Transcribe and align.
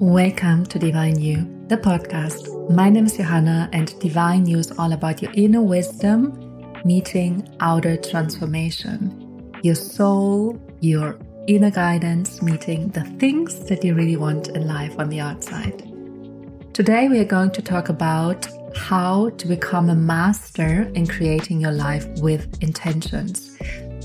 Welcome 0.00 0.66
to 0.66 0.78
Divine 0.80 1.20
You, 1.20 1.48
the 1.68 1.76
podcast. 1.76 2.68
My 2.68 2.90
name 2.90 3.06
is 3.06 3.16
Johanna, 3.16 3.70
and 3.72 3.96
Divine 4.00 4.44
You 4.44 4.58
is 4.58 4.72
all 4.72 4.92
about 4.92 5.22
your 5.22 5.30
inner 5.34 5.62
wisdom 5.62 6.72
meeting 6.84 7.48
outer 7.60 7.96
transformation. 7.96 9.52
Your 9.62 9.76
soul, 9.76 10.60
your 10.80 11.16
inner 11.46 11.70
guidance 11.70 12.42
meeting 12.42 12.88
the 12.88 13.04
things 13.20 13.66
that 13.66 13.84
you 13.84 13.94
really 13.94 14.16
want 14.16 14.48
in 14.48 14.66
life 14.66 14.98
on 14.98 15.10
the 15.10 15.20
outside. 15.20 15.88
Today, 16.74 17.08
we 17.08 17.20
are 17.20 17.24
going 17.24 17.52
to 17.52 17.62
talk 17.62 17.88
about 17.88 18.48
how 18.74 19.30
to 19.30 19.46
become 19.46 19.90
a 19.90 19.94
master 19.94 20.90
in 20.94 21.06
creating 21.06 21.60
your 21.60 21.72
life 21.72 22.04
with 22.18 22.60
intentions. 22.60 23.56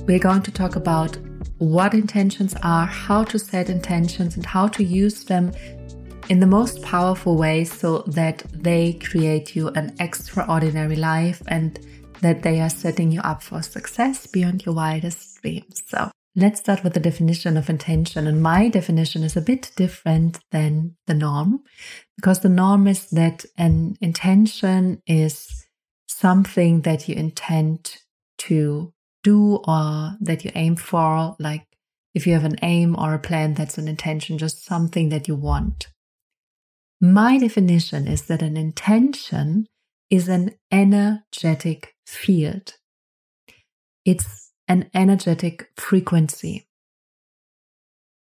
We're 0.03 0.19
going 0.19 0.43
to 0.43 0.51
talk 0.51 0.75
about 0.75 1.17
what 1.57 1.93
intentions 1.93 2.55
are, 2.63 2.85
how 2.85 3.23
to 3.25 3.37
set 3.37 3.69
intentions, 3.69 4.35
and 4.35 4.45
how 4.45 4.67
to 4.69 4.83
use 4.83 5.23
them 5.25 5.51
in 6.29 6.39
the 6.39 6.47
most 6.47 6.81
powerful 6.83 7.35
way 7.35 7.65
so 7.65 8.03
that 8.07 8.43
they 8.53 8.93
create 8.93 9.55
you 9.55 9.69
an 9.69 9.95
extraordinary 9.99 10.95
life 10.95 11.41
and 11.47 11.79
that 12.21 12.43
they 12.43 12.61
are 12.61 12.69
setting 12.69 13.11
you 13.11 13.19
up 13.21 13.41
for 13.41 13.61
success 13.63 14.27
beyond 14.27 14.65
your 14.65 14.75
wildest 14.75 15.41
dreams. 15.41 15.81
So 15.87 16.11
let's 16.35 16.59
start 16.59 16.83
with 16.83 16.93
the 16.93 16.99
definition 16.99 17.57
of 17.57 17.69
intention. 17.69 18.27
And 18.27 18.43
my 18.43 18.69
definition 18.69 19.23
is 19.23 19.35
a 19.35 19.41
bit 19.41 19.71
different 19.75 20.39
than 20.51 20.95
the 21.07 21.15
norm 21.15 21.63
because 22.15 22.41
the 22.41 22.49
norm 22.49 22.87
is 22.87 23.09
that 23.09 23.45
an 23.57 23.95
intention 23.99 25.01
is 25.07 25.65
something 26.07 26.81
that 26.81 27.09
you 27.09 27.15
intend 27.15 27.95
to 28.37 28.93
do 29.23 29.61
or 29.67 30.15
that 30.21 30.45
you 30.45 30.51
aim 30.53 30.75
for. 30.75 31.35
Like 31.39 31.65
if 32.13 32.27
you 32.27 32.33
have 32.33 32.45
an 32.45 32.57
aim 32.61 32.95
or 32.95 33.15
a 33.15 33.19
plan, 33.19 33.55
that's 33.55 33.79
an 33.79 33.87
intention, 33.87 34.37
just 34.37 34.63
something 34.63 35.09
that 35.09 35.27
you 35.27 35.35
want. 35.35 35.87
My 37.01 37.37
definition 37.37 38.07
is 38.07 38.23
that 38.23 38.41
an 38.41 38.57
intention 38.57 39.67
is 40.09 40.27
an 40.27 40.55
energetic 40.71 41.95
field. 42.05 42.73
It's 44.03 44.51
an 44.67 44.89
energetic 44.93 45.69
frequency. 45.77 46.67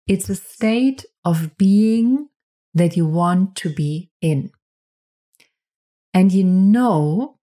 It's 0.08 0.30
a 0.30 0.36
state 0.36 1.06
of 1.24 1.56
being 1.58 2.30
that 2.74 2.98
you 2.98 3.06
want 3.06 3.56
to 3.58 3.70
be 3.70 4.10
in. 4.22 4.52
And 6.14 6.32
you 6.32 6.44
know 6.44 7.38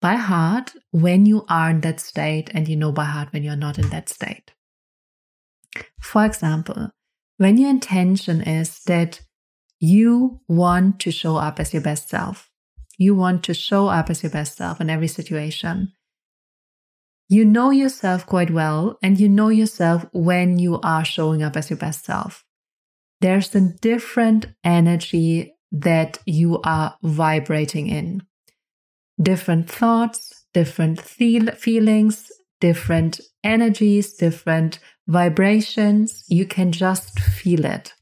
by 0.00 0.14
heart 0.14 0.74
when 0.92 1.26
you 1.26 1.44
are 1.48 1.70
in 1.70 1.80
that 1.80 1.98
state, 1.98 2.50
and 2.54 2.68
you 2.68 2.76
know 2.76 2.92
by 2.92 3.04
heart 3.04 3.32
when 3.32 3.42
you're 3.42 3.56
not 3.56 3.78
in 3.78 3.88
that 3.90 4.08
state. 4.08 4.52
For 6.00 6.24
example, 6.24 6.90
when 7.36 7.58
your 7.58 7.68
intention 7.68 8.40
is 8.40 8.80
that 8.84 9.20
you 9.80 10.40
want 10.48 11.00
to 11.00 11.10
show 11.10 11.36
up 11.36 11.60
as 11.60 11.72
your 11.72 11.82
best 11.82 12.08
self. 12.08 12.50
You 12.96 13.14
want 13.14 13.44
to 13.44 13.54
show 13.54 13.88
up 13.88 14.10
as 14.10 14.22
your 14.22 14.32
best 14.32 14.56
self 14.56 14.80
in 14.80 14.90
every 14.90 15.08
situation. 15.08 15.92
You 17.28 17.44
know 17.44 17.70
yourself 17.70 18.26
quite 18.26 18.50
well, 18.50 18.98
and 19.02 19.20
you 19.20 19.28
know 19.28 19.50
yourself 19.50 20.06
when 20.12 20.58
you 20.58 20.80
are 20.80 21.04
showing 21.04 21.42
up 21.42 21.56
as 21.56 21.70
your 21.70 21.76
best 21.76 22.04
self. 22.04 22.44
There's 23.20 23.54
a 23.54 23.60
different 23.60 24.46
energy 24.64 25.54
that 25.70 26.18
you 26.24 26.60
are 26.62 26.96
vibrating 27.02 27.88
in. 27.88 28.22
Different 29.20 29.70
thoughts, 29.70 30.46
different 30.54 31.00
feel- 31.00 31.52
feelings, 31.52 32.30
different 32.60 33.20
energies, 33.44 34.14
different 34.14 34.78
vibrations. 35.06 36.24
You 36.28 36.46
can 36.46 36.72
just 36.72 37.18
feel 37.20 37.64
it. 37.64 37.92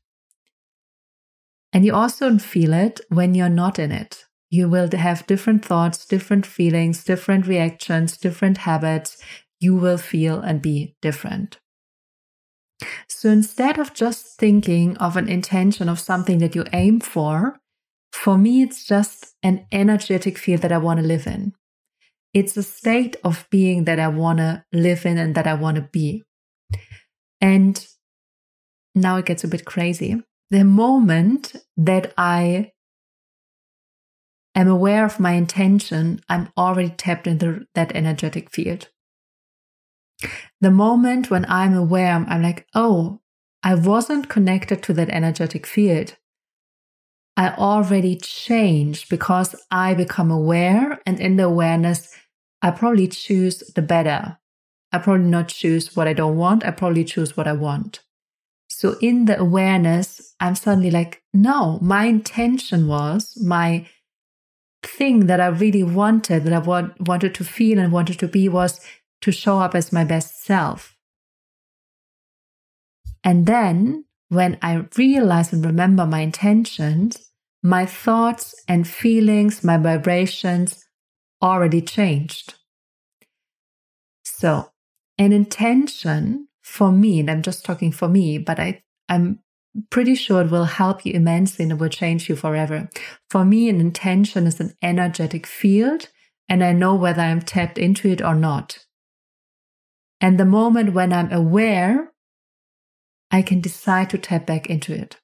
And 1.72 1.84
you 1.84 1.95
also 1.95 2.39
feel 2.39 2.72
it 2.72 3.00
when 3.09 3.34
you're 3.34 3.48
not 3.48 3.78
in 3.78 3.92
it. 3.92 4.25
You 4.50 4.69
will 4.69 4.89
have 4.91 5.27
different 5.27 5.64
thoughts, 5.64 6.06
different 6.06 6.47
feelings, 6.47 7.04
different 7.04 7.47
reactions, 7.47 8.16
different 8.16 8.59
habits. 8.59 9.22
You 9.60 9.75
will 9.76 9.99
feel 9.99 10.41
and 10.41 10.62
be 10.62 10.97
different. 11.03 11.59
So 13.09 13.31
instead 13.31 13.78
of 13.78 13.94
just 13.94 14.38
thinking 14.38 14.97
of 14.99 15.16
an 15.16 15.28
intention 15.28 15.88
of 15.88 15.99
something 15.99 16.38
that 16.38 16.55
you 16.55 16.65
aim 16.72 17.00
for, 17.00 17.59
for 18.12 18.38
me, 18.38 18.62
it's 18.62 18.84
just 18.84 19.34
an 19.43 19.66
energetic 19.72 20.38
field 20.38 20.62
that 20.62 20.72
I 20.72 20.78
want 20.78 21.00
to 21.00 21.06
live 21.06 21.26
in. 21.26 21.53
It's 22.32 22.56
a 22.56 22.62
state 22.62 23.16
of 23.25 23.47
being 23.50 23.84
that 23.84 23.99
I 23.99 24.09
want 24.09 24.38
to 24.38 24.65
live 24.72 25.06
in 25.06 25.19
and 25.19 25.34
that 25.34 25.47
I 25.47 25.55
want 25.55 25.76
to 25.76 25.88
be. 25.93 26.22
And 27.41 27.87
now 28.94 29.16
it 29.16 29.26
gets 29.26 29.44
a 29.44 29.49
bit 29.49 29.65
crazy 29.65 30.22
the 30.50 30.64
moment 30.64 31.56
that 31.76 32.14
I 32.16 32.72
am 34.54 34.68
aware 34.68 35.04
of 35.04 35.20
my 35.20 35.32
intention, 35.32 36.20
I'm 36.28 36.50
already 36.56 36.90
tapped 36.90 37.26
into 37.26 37.66
that 37.74 37.94
energetic 37.94 38.50
field. 38.50 38.88
The 40.60 40.70
moment 40.70 41.30
when 41.30 41.44
I'm 41.48 41.74
aware, 41.74 42.12
I'm 42.12 42.42
like, 42.42 42.66
oh, 42.74 43.20
I 43.62 43.74
wasn't 43.74 44.28
connected 44.28 44.82
to 44.84 44.92
that 44.94 45.10
energetic 45.10 45.66
field. 45.66 46.16
I 47.36 47.50
already 47.50 48.16
changed 48.16 49.10
because 49.10 49.54
I 49.70 49.92
become 49.92 50.30
aware, 50.30 51.00
and 51.04 51.20
in 51.20 51.36
the 51.36 51.44
awareness, 51.44 52.14
I 52.62 52.70
probably 52.70 53.08
choose 53.08 53.58
the 53.74 53.82
better. 53.82 54.38
I 54.90 54.98
probably 54.98 55.26
not 55.26 55.48
choose 55.48 55.94
what 55.94 56.08
I 56.08 56.14
don't 56.14 56.36
want. 56.36 56.64
I 56.64 56.70
probably 56.70 57.04
choose 57.04 57.36
what 57.36 57.46
I 57.46 57.52
want. 57.52 58.00
So 58.76 58.98
in 59.00 59.25
the 59.25 59.41
awareness, 59.41 60.34
I'm 60.38 60.54
suddenly 60.54 60.91
like, 60.91 61.22
no, 61.32 61.78
my 61.81 62.04
intention 62.04 62.88
was 62.88 63.34
my 63.42 63.88
thing 64.82 65.28
that 65.28 65.41
I 65.41 65.47
really 65.47 65.82
wanted, 65.82 66.44
that 66.44 66.53
I 66.53 66.59
want, 66.59 67.00
wanted 67.00 67.34
to 67.37 67.44
feel 67.44 67.78
and 67.78 67.91
wanted 67.91 68.19
to 68.19 68.28
be 68.28 68.50
was 68.50 68.78
to 69.22 69.32
show 69.32 69.60
up 69.60 69.75
as 69.75 69.94
my 69.94 70.04
best 70.04 70.44
self. 70.44 70.94
And 73.25 73.47
then 73.47 74.04
when 74.28 74.59
I 74.60 74.84
realize 74.98 75.54
and 75.54 75.64
remember 75.64 76.04
my 76.04 76.20
intentions, 76.20 77.31
my 77.62 77.87
thoughts 77.87 78.54
and 78.69 78.87
feelings, 78.87 79.64
my 79.64 79.78
vibrations 79.78 80.84
already 81.41 81.81
changed. 81.81 82.56
So 84.26 84.70
an 85.16 85.32
intention 85.32 86.45
for 86.66 86.91
me, 86.91 87.21
and 87.21 87.31
I'm 87.31 87.43
just 87.43 87.65
talking 87.65 87.93
for 87.93 88.09
me, 88.09 88.38
but 88.38 88.59
I, 88.59 88.82
I'm 89.09 89.38
pretty 89.88 90.16
sure 90.16 90.43
it 90.43 90.50
will 90.50 90.65
help 90.65 91.06
you 91.06 91.12
immensely 91.12 91.62
and 91.62 91.71
it 91.71 91.78
will 91.78 91.88
change 91.88 92.28
you 92.28 92.34
forever. 92.34 92.91
For 93.31 93.44
me, 93.44 93.69
an 93.69 93.81
intention 93.81 94.49
is 94.49 94.59
an 94.59 94.75
energetic 94.82 95.47
field, 95.47 96.09
and 96.49 96.65
I 96.65 96.72
know 96.72 96.97
whether 96.97 97.22
I'm 97.22 97.41
tapped 97.41 97.78
into 97.78 98.09
it 98.09 98.21
or 98.21 98.34
not. 98.34 98.84
And 100.21 100.41
the 100.41 100.44
moment 100.44 100.93
when 100.93 101.12
I'm 101.12 101.32
aware, 101.32 102.12
I 103.31 103.43
can 103.43 103.60
decide 103.60 104.10
to 104.10 104.19
tap 104.19 104.44
back 104.44 104.66
into 104.69 104.93
it. 104.93 105.19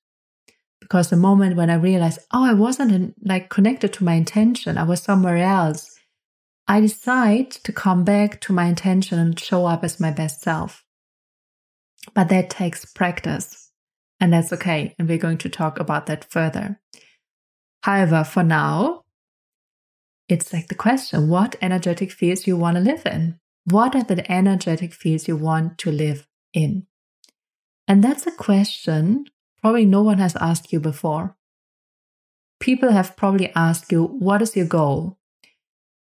Because 0.80 1.10
the 1.10 1.16
moment 1.16 1.56
when 1.56 1.70
I 1.70 1.74
realize, 1.74 2.20
oh, 2.32 2.44
I 2.44 2.54
wasn't 2.54 2.92
in, 2.92 3.14
like 3.20 3.48
connected 3.48 3.92
to 3.94 4.04
my 4.04 4.14
intention, 4.14 4.78
I 4.78 4.84
was 4.84 5.02
somewhere 5.02 5.38
else, 5.38 5.98
I 6.68 6.80
decide 6.80 7.50
to 7.50 7.72
come 7.72 8.04
back 8.04 8.40
to 8.42 8.52
my 8.52 8.66
intention 8.66 9.18
and 9.18 9.38
show 9.38 9.66
up 9.66 9.82
as 9.82 9.98
my 9.98 10.12
best 10.12 10.40
self. 10.40 10.81
But 12.14 12.28
that 12.28 12.50
takes 12.50 12.84
practice, 12.84 13.70
and 14.20 14.32
that's 14.32 14.52
okay. 14.52 14.94
And 14.98 15.08
we're 15.08 15.18
going 15.18 15.38
to 15.38 15.48
talk 15.48 15.78
about 15.78 16.06
that 16.06 16.24
further. 16.30 16.80
However, 17.82 18.24
for 18.24 18.42
now, 18.42 19.02
it's 20.28 20.52
like 20.52 20.68
the 20.68 20.74
question 20.74 21.28
what 21.28 21.56
energetic 21.60 22.12
fields 22.12 22.46
you 22.46 22.56
want 22.56 22.76
to 22.76 22.82
live 22.82 23.06
in? 23.06 23.38
What 23.64 23.94
are 23.94 24.02
the 24.02 24.30
energetic 24.30 24.92
fields 24.92 25.28
you 25.28 25.36
want 25.36 25.78
to 25.78 25.92
live 25.92 26.26
in? 26.52 26.86
And 27.86 28.02
that's 28.02 28.26
a 28.26 28.32
question 28.32 29.26
probably 29.60 29.86
no 29.86 30.02
one 30.02 30.18
has 30.18 30.36
asked 30.36 30.72
you 30.72 30.80
before. 30.80 31.36
People 32.60 32.90
have 32.90 33.16
probably 33.16 33.52
asked 33.54 33.90
you, 33.92 34.04
What 34.04 34.42
is 34.42 34.56
your 34.56 34.66
goal? 34.66 35.18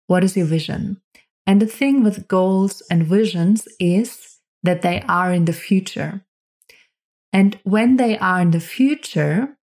What 0.07 0.24
is 0.24 0.36
your 0.36 0.45
vision? 0.45 1.01
And 1.45 1.62
the 1.62 1.68
thing 1.68 2.04
with 2.04 2.28
goals 2.28 2.81
and 2.90 3.06
visions 3.06 3.68
is 3.80 4.32
that 4.63 4.81
they 4.81 5.01
are 5.07 5.31
in 5.31 5.45
the 5.45 5.54
future. 5.54 6.25
And 7.31 7.60
when 7.63 7.98
they 7.98 8.18
are 8.18 8.42
in 8.42 8.51
the 8.51 8.60
future, 8.60 9.57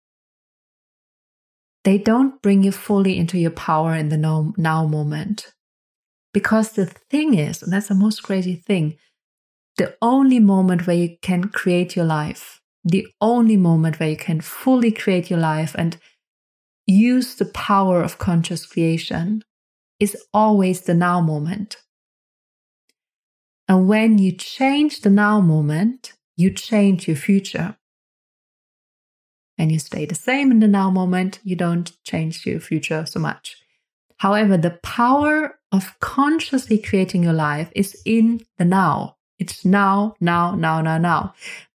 they 1.84 1.98
don't 1.98 2.42
bring 2.42 2.64
you 2.64 2.72
fully 2.72 3.18
into 3.18 3.38
your 3.38 3.52
power 3.52 3.96
in 3.96 4.10
the 4.10 4.18
now, 4.18 4.54
now 4.58 4.86
moment. 4.86 5.54
Because 6.34 6.72
the 6.72 6.86
thing 6.86 7.34
is, 7.34 7.64
and 7.64 7.72
that's 7.72 7.88
the 7.88 7.96
most 7.96 8.24
crazy 8.24 8.56
thing, 8.56 8.98
the 9.78 9.96
only 10.02 10.40
moment 10.40 10.88
where 10.88 10.96
you 10.96 11.18
can 11.22 11.46
create 11.46 11.96
your 11.96 12.06
life, 12.06 12.62
the 12.84 13.08
only 13.22 13.58
moment 13.58 14.00
where 14.00 14.10
you 14.10 14.18
can 14.18 14.42
fully 14.42 14.92
create 14.92 15.30
your 15.30 15.40
life 15.40 15.76
and 15.78 15.98
use 16.86 17.36
the 17.36 17.46
power 17.46 18.02
of 18.02 18.18
conscious 18.18 18.66
creation 18.66 19.44
is 20.00 20.18
always 20.34 20.82
the 20.82 20.94
now 20.94 21.22
moment. 21.22 21.78
And 23.68 23.88
when 23.88 24.18
you 24.18 24.32
change 24.32 25.02
the 25.02 25.10
now 25.10 25.42
moment, 25.42 26.14
you 26.38 26.52
change 26.52 27.08
your 27.08 27.18
future. 27.18 27.76
and 29.58 29.72
you 29.72 29.80
stay 29.80 30.06
the 30.06 30.16
same 30.16 30.52
in 30.52 30.60
the 30.60 30.68
now 30.68 30.90
moment, 30.92 31.40
you 31.44 31.56
don't 31.56 31.92
change 32.04 32.46
your 32.46 32.60
future 32.60 33.06
so 33.06 33.20
much. 33.20 33.58
However, 34.18 34.58
the 34.58 34.80
power 34.84 35.60
of 35.72 35.96
consciously 36.00 36.78
creating 36.78 37.24
your 37.24 37.34
life 37.34 37.72
is 37.76 38.02
in 38.06 38.42
the 38.58 38.66
now. 38.66 39.18
It's 39.40 39.66
now, 39.66 40.16
now, 40.20 40.56
now, 40.56 40.82
now, 40.82 40.98
now. 40.98 41.34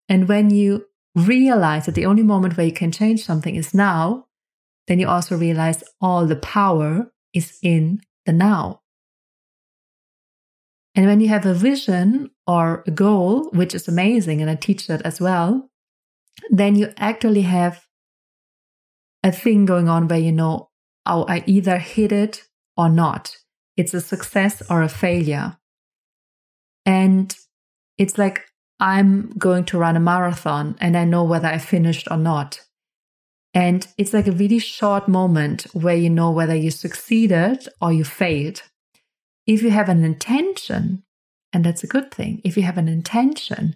And 0.07 0.27
when 0.27 0.49
you 0.49 0.85
realize 1.15 1.85
that 1.85 1.95
the 1.95 2.05
only 2.05 2.23
moment 2.23 2.55
where 2.55 2.65
you 2.65 2.73
can 2.73 2.91
change 2.91 3.23
something 3.23 3.55
is 3.55 3.73
now, 3.73 4.27
then 4.87 4.99
you 4.99 5.07
also 5.07 5.37
realize 5.37 5.83
all 6.01 6.25
the 6.25 6.35
power 6.35 7.11
is 7.33 7.59
in 7.61 8.01
the 8.25 8.33
now. 8.33 8.78
And 10.99 11.07
when 11.07 11.21
you 11.21 11.29
have 11.29 11.45
a 11.45 11.53
vision 11.53 12.29
or 12.45 12.83
a 12.85 12.91
goal, 12.91 13.49
which 13.51 13.73
is 13.73 13.87
amazing, 13.87 14.41
and 14.41 14.51
I 14.51 14.55
teach 14.55 14.87
that 14.87 15.01
as 15.03 15.21
well, 15.21 15.69
then 16.49 16.75
you 16.75 16.91
actually 16.97 17.43
have 17.43 17.85
a 19.23 19.31
thing 19.31 19.65
going 19.65 19.87
on 19.87 20.09
where 20.09 20.19
you 20.19 20.33
know, 20.33 20.71
oh, 21.05 21.23
I 21.29 21.41
either 21.45 21.77
hit 21.77 22.11
it 22.11 22.43
or 22.75 22.89
not. 22.89 23.37
It's 23.77 23.93
a 23.93 24.01
success 24.01 24.61
or 24.69 24.81
a 24.81 24.89
failure. 24.89 25.57
And 26.85 27.33
it's 27.97 28.17
like 28.17 28.43
I'm 28.81 29.29
going 29.37 29.63
to 29.67 29.77
run 29.77 29.95
a 29.95 30.01
marathon 30.01 30.75
and 30.81 30.97
I 30.97 31.05
know 31.05 31.23
whether 31.23 31.47
I 31.47 31.59
finished 31.59 32.09
or 32.11 32.17
not. 32.17 32.59
And 33.53 33.87
it's 33.97 34.13
like 34.13 34.27
a 34.27 34.33
really 34.33 34.59
short 34.59 35.07
moment 35.07 35.65
where 35.71 35.95
you 35.95 36.09
know 36.09 36.31
whether 36.31 36.55
you 36.55 36.71
succeeded 36.71 37.69
or 37.79 37.93
you 37.93 38.03
failed. 38.03 38.63
If 39.49 39.63
you 39.63 39.71
have 39.71 39.89
an 39.89 40.03
intention, 40.03 41.01
and 41.51 41.63
that's 41.63 41.83
a 41.83 41.87
good 41.87 42.11
thing, 42.11 42.39
if 42.43 42.55
you 42.55 42.61
have 42.61 42.77
an 42.77 42.87
intention, 42.87 43.73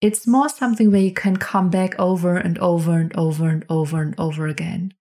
it's 0.00 0.26
more 0.26 0.48
something 0.48 0.90
where 0.90 1.02
you 1.02 1.12
can 1.12 1.36
come 1.36 1.70
back 1.70 1.96
over 2.00 2.36
and 2.36 2.58
over 2.58 2.98
and 2.98 3.16
over 3.16 3.48
and 3.48 3.64
over 3.68 4.02
and 4.02 4.16
over 4.18 4.48
again. 4.48 4.92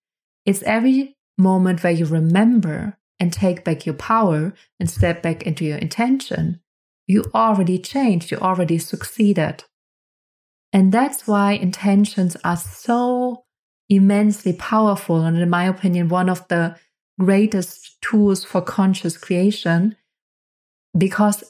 It's 0.45 0.61
every 0.67 1.17
moment 1.35 1.83
where 1.83 1.91
you 1.91 2.05
remember 2.05 2.95
and 3.19 3.33
take 3.33 3.63
back 3.63 3.87
your 3.87 3.95
power 3.95 4.53
and 4.79 4.87
step 4.87 5.23
back 5.23 5.47
into 5.47 5.65
your 5.65 5.79
intention. 5.79 6.59
You 7.07 7.23
already 7.33 7.79
changed, 7.79 8.29
you 8.29 8.37
already 8.37 8.77
succeeded. 8.77 9.63
And 10.71 10.91
that's 10.91 11.25
why 11.25 11.53
intentions 11.53 12.37
are 12.43 12.57
so 12.57 13.45
immensely 13.89 14.53
powerful. 14.53 15.21
And 15.25 15.39
in 15.39 15.49
my 15.49 15.63
opinion, 15.63 16.07
one 16.07 16.29
of 16.29 16.47
the 16.49 16.75
greatest 17.19 17.99
tools 18.03 18.43
for 18.43 18.61
conscious 18.61 19.17
creation 19.17 19.95
because 20.97 21.43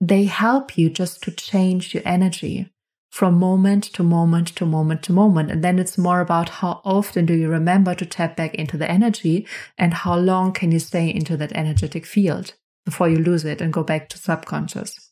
they 0.00 0.24
help 0.24 0.78
you 0.78 0.88
just 0.88 1.22
to 1.24 1.30
change 1.30 1.94
your 1.94 2.02
energy 2.06 2.72
from 3.10 3.34
moment 3.34 3.84
to 3.84 4.02
moment 4.02 4.48
to 4.48 4.64
moment 4.64 5.02
to 5.02 5.12
moment. 5.12 5.50
And 5.50 5.64
then 5.64 5.78
it's 5.78 5.98
more 5.98 6.20
about 6.20 6.48
how 6.48 6.80
often 6.84 7.26
do 7.26 7.34
you 7.34 7.48
remember 7.48 7.94
to 7.94 8.06
tap 8.06 8.36
back 8.36 8.54
into 8.54 8.76
the 8.76 8.90
energy 8.90 9.46
and 9.76 9.92
how 9.92 10.16
long 10.16 10.52
can 10.52 10.72
you 10.72 10.78
stay 10.78 11.12
into 11.12 11.36
that 11.36 11.52
energetic 11.52 12.06
field 12.06 12.54
before 12.84 13.08
you 13.08 13.18
lose 13.18 13.44
it 13.44 13.60
and 13.60 13.72
go 13.72 13.82
back 13.82 14.08
to 14.08 14.18
subconscious. 14.18 15.10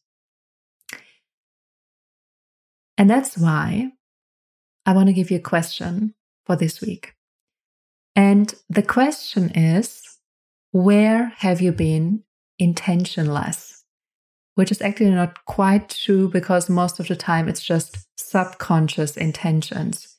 And 2.97 3.11
that's 3.11 3.37
why 3.37 3.93
I 4.87 4.93
want 4.93 5.09
to 5.09 5.13
give 5.13 5.31
you 5.31 5.37
a 5.37 5.41
question 5.41 6.15
for 6.47 6.57
this 6.57 6.81
week. 6.81 7.15
And 8.17 8.55
the 8.69 8.83
question 8.83 9.51
is 9.51 10.03
where 10.73 11.27
have 11.39 11.61
you 11.61 11.73
been 11.73 12.25
intentionless? 12.59 13.79
which 14.59 14.73
is 14.73 14.83
actually 14.83 15.11
not 15.11 15.45
quite 15.45 15.89
true 15.89 16.29
because 16.29 16.69
most 16.69 16.99
of 16.99 17.07
the 17.07 17.15
time 17.15 17.49
it's 17.49 17.63
just 17.63 18.09
subconscious 18.19 19.17
intentions. 19.17 20.17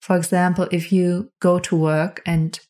For 0.00 0.16
example, 0.16 0.68
if 0.70 0.92
you 0.92 1.32
go 1.40 1.58
to 1.58 1.74
work 1.74 2.22
and 2.24 2.60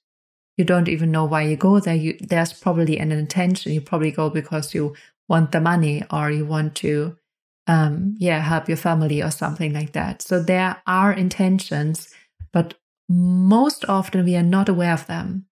you 0.56 0.64
don't 0.64 0.88
even 0.88 1.10
know 1.10 1.26
why 1.26 1.42
you 1.42 1.56
go 1.56 1.78
there, 1.78 1.94
you, 1.94 2.16
there's 2.22 2.54
probably 2.54 2.98
an 2.98 3.12
intention. 3.12 3.72
You 3.72 3.82
probably 3.82 4.12
go 4.12 4.30
because 4.30 4.72
you 4.72 4.96
want 5.28 5.52
the 5.52 5.60
money 5.60 6.04
or 6.10 6.30
you 6.30 6.46
want 6.46 6.74
to, 6.76 7.18
um, 7.66 8.14
yeah, 8.16 8.40
help 8.40 8.66
your 8.66 8.78
family 8.78 9.22
or 9.22 9.30
something 9.30 9.74
like 9.74 9.92
that. 9.92 10.22
So 10.22 10.42
there 10.42 10.80
are 10.86 11.12
intentions, 11.12 12.08
but 12.50 12.76
most 13.10 13.84
often 13.90 14.24
we 14.24 14.36
are 14.36 14.42
not 14.42 14.70
aware 14.70 14.94
of 14.94 15.06
them. 15.06 15.44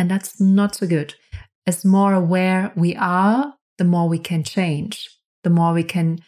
And 0.00 0.08
that's 0.08 0.40
not 0.40 0.76
so 0.76 0.86
good. 0.86 1.16
As 1.68 1.84
more 1.84 2.14
aware 2.14 2.72
we 2.76 2.96
are 2.96 3.52
the 3.76 3.84
more 3.84 4.08
we 4.08 4.18
can 4.18 4.42
change, 4.42 5.10
the 5.44 5.50
more 5.50 5.74
we 5.74 5.84
can 5.84 6.20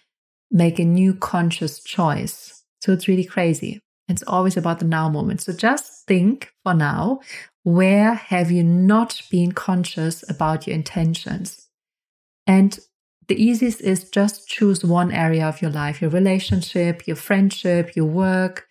make 0.50 0.78
a 0.78 0.84
new 0.84 1.14
conscious 1.14 1.82
choice. 1.82 2.62
So 2.82 2.92
it's 2.92 3.08
really 3.08 3.24
crazy. 3.24 3.80
It's 4.06 4.22
always 4.26 4.58
about 4.58 4.80
the 4.80 4.84
now 4.84 5.08
moment. 5.08 5.40
So 5.40 5.54
just 5.54 6.06
think 6.06 6.52
for 6.62 6.74
now 6.74 7.20
where 7.62 8.12
have 8.12 8.50
you 8.50 8.62
not 8.62 9.22
been 9.30 9.52
conscious 9.52 10.28
about 10.28 10.66
your 10.66 10.76
intentions? 10.76 11.68
And 12.46 12.78
the 13.28 13.42
easiest 13.42 13.80
is 13.80 14.10
just 14.10 14.46
choose 14.46 14.84
one 14.84 15.10
area 15.10 15.48
of 15.48 15.62
your 15.62 15.70
life 15.70 16.02
your 16.02 16.10
relationship, 16.10 17.06
your 17.06 17.16
friendship, 17.16 17.96
your 17.96 18.04
work, 18.04 18.66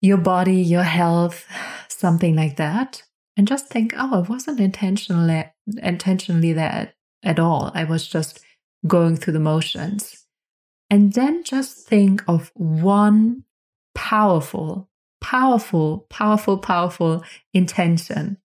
your 0.00 0.16
body, 0.16 0.62
your 0.62 0.84
health, 0.84 1.44
something 1.88 2.34
like 2.34 2.56
that. 2.56 3.02
And 3.36 3.48
just 3.48 3.68
think, 3.68 3.94
oh, 3.96 4.14
I 4.14 4.28
wasn't 4.28 4.60
intentionally 4.60 5.44
intentionally 5.78 6.52
there 6.52 6.94
at 7.22 7.38
all. 7.38 7.72
I 7.74 7.84
was 7.84 8.06
just 8.06 8.40
going 8.86 9.16
through 9.16 9.32
the 9.32 9.40
motions. 9.40 10.24
And 10.90 11.14
then 11.14 11.42
just 11.42 11.88
think 11.88 12.22
of 12.28 12.52
one 12.54 13.44
powerful, 13.94 14.88
powerful, 15.20 16.06
powerful, 16.10 16.58
powerful 16.58 17.24
intention 17.52 18.38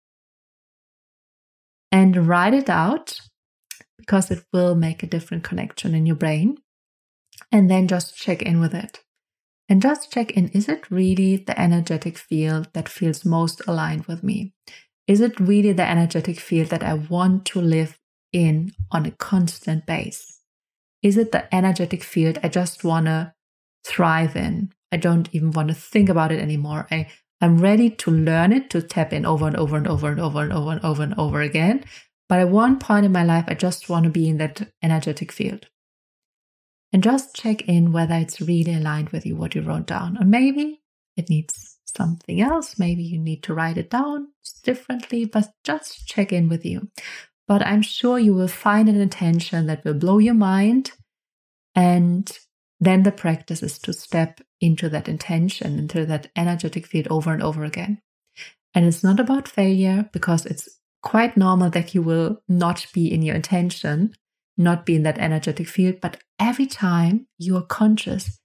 and 1.91 2.27
write 2.27 2.53
it 2.53 2.69
out 2.69 3.19
because 3.97 4.31
it 4.31 4.43
will 4.53 4.75
make 4.75 5.03
a 5.03 5.07
different 5.07 5.43
connection 5.43 5.93
in 5.93 6.05
your 6.05 6.15
brain. 6.15 6.57
And 7.51 7.69
then 7.69 7.87
just 7.87 8.15
check 8.15 8.41
in 8.41 8.59
with 8.59 8.73
it. 8.73 8.99
And 9.69 9.83
just 9.83 10.11
check 10.11 10.31
in 10.31 10.49
is 10.49 10.67
it 10.67 10.89
really 10.89 11.37
the 11.37 11.59
energetic 11.59 12.17
field 12.17 12.67
that 12.73 12.89
feels 12.89 13.23
most 13.23 13.61
aligned 13.67 14.05
with 14.05 14.23
me? 14.23 14.53
Is 15.07 15.21
it 15.21 15.39
really 15.39 15.71
the 15.73 15.87
energetic 15.87 16.39
field 16.39 16.69
that 16.69 16.83
I 16.83 16.95
want 16.95 17.45
to 17.45 17.61
live 17.61 17.99
in 18.33 18.73
on 18.91 19.05
a 19.05 19.11
constant 19.11 19.85
base? 19.85 20.41
Is 21.03 21.17
it 21.17 21.31
the 21.31 21.53
energetic 21.53 22.03
field 22.03 22.39
I 22.43 22.49
just 22.49 22.83
want 22.83 23.05
to 23.05 23.33
thrive 23.85 24.35
in? 24.35 24.73
I 24.91 24.97
don't 24.97 25.29
even 25.31 25.51
want 25.51 25.69
to 25.69 25.75
think 25.75 26.09
about 26.09 26.31
it 26.31 26.39
anymore. 26.39 26.87
I, 26.89 27.07
I'm 27.39 27.59
ready 27.59 27.91
to 27.91 28.11
learn 28.11 28.51
it, 28.51 28.69
to 28.71 28.81
tap 28.81 29.13
in 29.13 29.25
over 29.25 29.47
and 29.47 29.55
over 29.55 29.77
and 29.77 29.87
over 29.87 30.11
and 30.11 30.19
over 30.19 30.41
and 30.41 30.51
over 30.51 30.71
and 30.71 30.83
over 30.83 31.03
and 31.03 31.13
over 31.17 31.41
again. 31.41 31.85
But 32.27 32.39
at 32.39 32.49
one 32.49 32.79
point 32.79 33.05
in 33.05 33.11
my 33.11 33.23
life, 33.23 33.45
I 33.47 33.53
just 33.53 33.89
want 33.89 34.03
to 34.05 34.09
be 34.09 34.27
in 34.27 34.37
that 34.37 34.67
energetic 34.83 35.31
field. 35.31 35.67
And 36.91 37.03
just 37.03 37.35
check 37.35 37.61
in 37.67 37.91
whether 37.91 38.15
it's 38.15 38.41
really 38.41 38.73
aligned 38.73 39.09
with 39.09 39.25
you, 39.25 39.35
what 39.35 39.53
you 39.55 39.61
wrote 39.61 39.85
down. 39.85 40.17
Or 40.17 40.25
maybe 40.25 40.81
it 41.15 41.29
needs 41.29 41.77
something 41.85 42.41
else. 42.41 42.79
Maybe 42.79 43.03
you 43.03 43.19
need 43.19 43.43
to 43.43 43.53
write 43.53 43.77
it 43.77 43.89
down 43.89 44.29
differently, 44.63 45.25
but 45.25 45.49
just 45.63 46.07
check 46.07 46.33
in 46.33 46.49
with 46.49 46.65
you 46.65 46.89
but 47.49 47.65
I'm 47.65 47.81
sure 47.81 48.19
you 48.19 48.35
will 48.35 48.47
find 48.47 48.87
an 48.87 49.01
intention 49.01 49.65
that 49.65 49.83
will 49.83 49.95
blow 49.95 50.19
your 50.19 50.35
mind. 50.35 50.91
And 51.73 52.31
then 52.79 53.01
the 53.01 53.11
practice 53.11 53.63
is 53.63 53.79
to 53.79 53.91
step 53.91 54.39
into 54.61 54.87
that 54.89 55.09
intention, 55.09 55.79
into 55.79 56.05
that 56.05 56.29
energetic 56.35 56.85
field 56.85 57.07
over 57.09 57.33
and 57.33 57.41
over 57.41 57.63
again. 57.63 58.01
And 58.75 58.85
it's 58.85 59.03
not 59.03 59.19
about 59.19 59.47
failure 59.47 60.07
because 60.13 60.45
it's 60.45 60.69
quite 61.01 61.37
normal 61.37 61.71
that 61.71 61.95
you 61.95 62.03
will 62.03 62.39
not 62.47 62.85
be 62.93 63.11
in 63.11 63.23
your 63.23 63.35
intention, 63.35 64.13
not 64.59 64.85
be 64.85 64.95
in 64.95 65.03
that 65.03 65.17
energetic 65.17 65.67
field. 65.67 65.95
But 66.01 66.17
every 66.39 66.67
time 66.67 67.27
you 67.37 67.57
are 67.57 67.65
conscious, 67.65 68.39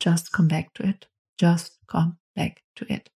just 0.00 0.32
come 0.32 0.48
back 0.48 0.74
to 0.74 0.88
it. 0.88 1.06
Just 1.38 1.78
come 1.86 2.18
back 2.34 2.62
to 2.76 2.92
it. 2.92 3.08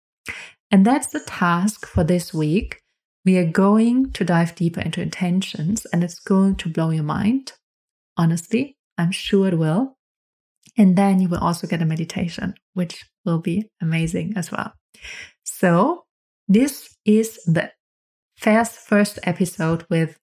And 0.71 0.85
that's 0.85 1.09
the 1.09 1.21
task 1.21 1.87
for 1.87 2.04
this 2.04 2.35
week 2.35 2.80
we 3.25 3.37
are 3.37 3.45
going 3.45 4.11
to 4.12 4.25
dive 4.25 4.54
deeper 4.54 4.80
into 4.80 5.02
intentions 5.02 5.87
and 5.92 6.02
it's 6.02 6.19
going 6.19 6.57
to 6.57 6.69
blow 6.69 6.90
your 6.90 7.04
mind. 7.04 7.52
Honestly, 8.16 8.76
I'm 8.97 9.11
sure 9.11 9.49
it 9.49 9.59
will. 9.59 9.97
And 10.76 10.97
then 10.97 11.21
you 11.21 11.28
will 11.28 11.38
also 11.38 11.66
get 11.66 11.83
a 11.83 11.85
meditation, 11.85 12.54
which 12.75 13.04
will 13.25 13.38
be 13.38 13.71
amazing 13.83 14.35
as 14.37 14.50
well. 14.50 14.73
So, 15.45 16.04
this 16.49 16.97
is 17.04 17.38
the 17.45 17.73
first 18.37 18.76
first 18.76 19.19
episode 19.25 19.85
with 19.90 20.19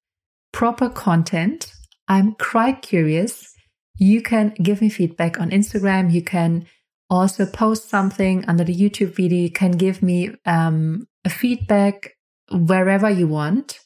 proper 0.52 0.90
content. 0.90 1.72
I'm 2.08 2.34
quite 2.34 2.82
curious. 2.82 3.54
You 3.98 4.22
can 4.22 4.54
give 4.62 4.82
me 4.82 4.90
feedback 4.90 5.40
on 5.40 5.50
Instagram. 5.50 6.12
You 6.12 6.22
can 6.22 6.68
also 7.10 7.46
post 7.46 7.90
something 7.90 8.46
under 8.48 8.64
the 8.64 8.76
YouTube 8.76 9.16
video. 9.16 9.44
You 9.44 9.52
can 9.52 9.72
give 9.72 10.02
me 10.02 10.32
um, 10.46 11.08
a 11.26 11.30
feedback 11.30 12.16
wherever 12.52 13.10
you 13.10 13.28
want. 13.28 13.80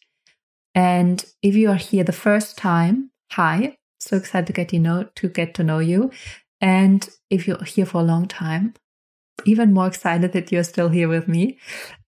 And 0.74 1.24
if 1.42 1.56
you 1.56 1.70
are 1.70 1.76
here 1.76 2.04
the 2.04 2.12
first 2.12 2.58
time, 2.58 3.12
hi, 3.32 3.78
so 4.00 4.18
excited 4.18 4.48
to 4.48 4.54
get 4.54 4.74
you 4.74 4.80
know 4.80 5.10
to 5.16 5.28
get 5.28 5.54
to 5.56 5.64
know 5.64 5.80
you. 5.80 6.12
And 6.60 7.08
if 7.30 7.48
you're 7.48 7.64
here 7.64 7.86
for 7.86 8.02
a 8.02 8.06
long 8.06 8.28
time, 8.28 8.76
even 9.46 9.74
more 9.74 9.88
excited 9.88 10.34
that 10.34 10.52
you're 10.52 10.64
still 10.64 10.90
here 10.90 11.08
with 11.08 11.28
me. 11.28 11.58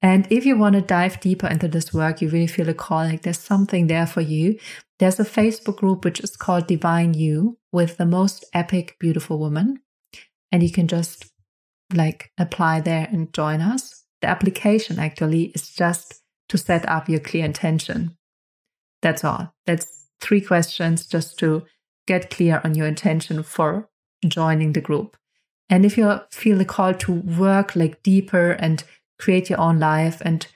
And 0.01 0.27
if 0.29 0.45
you 0.45 0.57
want 0.57 0.75
to 0.75 0.81
dive 0.81 1.19
deeper 1.19 1.47
into 1.47 1.67
this 1.67 1.93
work, 1.93 2.21
you 2.21 2.29
really 2.29 2.47
feel 2.47 2.69
a 2.69 2.73
call, 2.73 3.05
like 3.05 3.23
there's 3.23 3.39
something 3.39 3.87
there 3.87 4.07
for 4.07 4.21
you. 4.21 4.59
There's 5.03 5.19
a 5.19 5.25
Facebook 5.25 5.75
group 5.75 6.05
which 6.05 6.21
is 6.21 6.37
called 6.37 6.65
Divine 6.65 7.13
You 7.13 7.57
with 7.73 7.97
the 7.97 8.05
most 8.05 8.45
epic, 8.53 8.95
beautiful 9.01 9.37
woman. 9.37 9.81
And 10.49 10.63
you 10.63 10.71
can 10.71 10.87
just 10.87 11.25
like 11.93 12.31
apply 12.37 12.79
there 12.79 13.09
and 13.11 13.33
join 13.33 13.59
us. 13.59 14.05
The 14.21 14.29
application 14.29 14.99
actually 14.99 15.47
is 15.47 15.67
just 15.71 16.21
to 16.47 16.57
set 16.57 16.87
up 16.87 17.09
your 17.09 17.19
clear 17.19 17.43
intention. 17.43 18.15
That's 19.01 19.25
all. 19.25 19.53
That's 19.65 20.07
three 20.21 20.39
questions 20.39 21.05
just 21.05 21.37
to 21.39 21.63
get 22.07 22.29
clear 22.29 22.61
on 22.63 22.73
your 22.73 22.87
intention 22.87 23.43
for 23.43 23.89
joining 24.25 24.71
the 24.71 24.79
group. 24.79 25.17
And 25.69 25.85
if 25.85 25.97
you 25.97 26.21
feel 26.31 26.57
the 26.57 26.63
call 26.63 26.93
to 26.93 27.11
work 27.11 27.75
like 27.75 28.03
deeper 28.03 28.51
and 28.51 28.81
create 29.19 29.49
your 29.49 29.59
own 29.59 29.79
life 29.79 30.21
and 30.23 30.47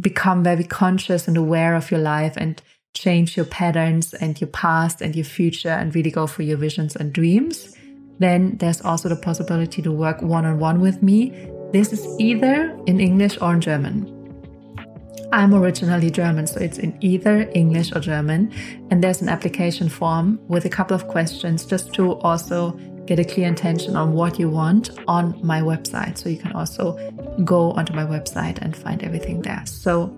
become 0.00 0.44
very 0.44 0.62
conscious 0.62 1.26
and 1.26 1.36
aware 1.36 1.74
of 1.74 1.90
your 1.90 1.98
life 1.98 2.34
and 2.36 2.62
change 2.94 3.36
your 3.36 3.46
patterns 3.46 4.14
and 4.14 4.40
your 4.40 4.48
past 4.48 5.00
and 5.00 5.16
your 5.16 5.24
future 5.24 5.70
and 5.70 5.94
really 5.94 6.10
go 6.10 6.26
for 6.26 6.42
your 6.42 6.56
visions 6.56 6.96
and 6.96 7.12
dreams, 7.12 7.76
then 8.18 8.56
there's 8.58 8.80
also 8.82 9.08
the 9.08 9.16
possibility 9.16 9.82
to 9.82 9.90
work 9.90 10.20
one 10.22 10.44
on 10.44 10.58
one 10.58 10.80
with 10.80 11.02
me. 11.02 11.30
This 11.72 11.92
is 11.92 12.06
either 12.20 12.78
in 12.86 13.00
English 13.00 13.38
or 13.40 13.54
in 13.54 13.60
German. 13.60 14.18
I'm 15.32 15.54
originally 15.54 16.10
German, 16.10 16.46
so 16.46 16.60
it's 16.60 16.76
in 16.76 16.96
either 17.00 17.50
English 17.54 17.96
or 17.96 18.00
German. 18.00 18.52
And 18.90 19.02
there's 19.02 19.22
an 19.22 19.30
application 19.30 19.88
form 19.88 20.38
with 20.48 20.66
a 20.66 20.68
couple 20.68 20.94
of 20.94 21.08
questions 21.08 21.64
just 21.64 21.94
to 21.94 22.16
also 22.20 22.72
get 23.06 23.18
a 23.18 23.24
clear 23.24 23.48
intention 23.48 23.96
on 23.96 24.12
what 24.12 24.38
you 24.38 24.50
want 24.50 24.90
on 25.08 25.38
my 25.42 25.62
website. 25.62 26.18
So 26.18 26.28
you 26.28 26.36
can 26.36 26.52
also 26.52 26.98
go 27.44 27.72
onto 27.72 27.94
my 27.94 28.04
website 28.04 28.58
and 28.60 28.76
find 28.76 29.02
everything 29.02 29.40
there. 29.40 29.62
So 29.64 30.14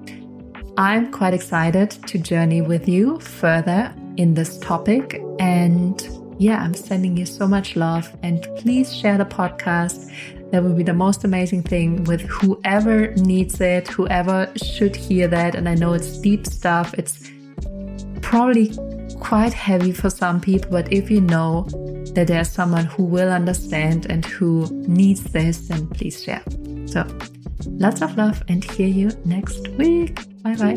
I'm 0.76 1.12
quite 1.12 1.35
excited 1.35 1.90
to 2.09 2.19
journey 2.19 2.61
with 2.61 2.88
you 2.88 3.21
further 3.21 3.95
in 4.16 4.35
this 4.35 4.59
topic. 4.59 5.23
And 5.38 6.02
yeah, 6.38 6.62
I'm 6.62 6.75
sending 6.75 7.16
you 7.16 7.26
so 7.26 7.47
much 7.47 7.76
love. 7.76 8.12
And 8.25 8.43
please 8.57 8.95
share 8.95 9.16
the 9.16 9.25
podcast. 9.25 10.11
That 10.50 10.64
would 10.64 10.76
be 10.76 10.83
the 10.83 10.95
most 10.95 11.23
amazing 11.23 11.62
thing 11.62 12.02
with 12.04 12.23
whoever 12.23 13.12
needs 13.14 13.61
it, 13.61 13.87
whoever 13.87 14.52
should 14.57 14.97
hear 14.97 15.28
that. 15.28 15.54
And 15.54 15.69
I 15.69 15.76
know 15.76 15.93
it's 15.93 16.19
deep 16.19 16.45
stuff. 16.45 16.93
It's 16.95 17.31
probably 18.21 18.76
quite 19.21 19.52
heavy 19.52 19.93
for 19.93 20.11
some 20.11 20.40
people, 20.40 20.71
but 20.73 20.93
if 20.93 21.09
you 21.09 21.21
know 21.21 21.62
that 22.14 22.26
there's 22.26 22.50
someone 22.50 22.87
who 22.87 23.04
will 23.04 23.31
understand 23.31 24.07
and 24.11 24.25
who 24.25 24.66
needs 24.88 25.23
this, 25.23 25.69
then 25.69 25.87
please 25.88 26.23
share. 26.23 26.43
So, 26.87 27.07
Lots 27.66 28.02
of 28.02 28.16
love 28.16 28.42
and 28.49 28.64
hear 28.64 28.88
you 28.88 29.11
next 29.25 29.68
week. 29.78 30.21
Bye 30.42 30.56
bye. 30.56 30.75